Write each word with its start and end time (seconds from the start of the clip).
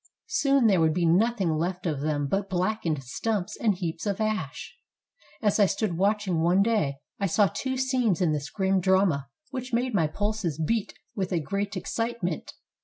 Soon 0.25 0.65
there 0.65 0.81
would 0.81 0.95
be 0.95 1.05
nothing 1.05 1.55
left 1.57 1.85
of 1.85 2.01
them 2.01 2.25
but 2.25 2.49
blackened 2.49 3.03
stumps 3.03 3.55
and 3.55 3.75
heaps 3.75 4.07
of 4.07 4.19
ash. 4.19 4.75
As 5.43 5.59
I 5.59 5.67
stood 5.67 5.95
watching 5.95 6.41
one 6.41 6.63
day 6.63 6.95
I 7.19 7.27
saw 7.27 7.45
two 7.45 7.77
scenes 7.77 8.19
in 8.19 8.31
this 8.31 8.49
grim 8.49 8.79
drama 8.79 9.27
which 9.51 9.73
made 9.73 9.93
my 9.93 10.07
pulses 10.07 10.57
beat 10.59 10.95
with 11.13 11.31
a 11.31 11.39
great 11.39 11.77
ex 11.77 11.93
citement. 11.93 12.53